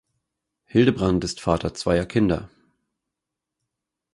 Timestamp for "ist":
1.23-1.41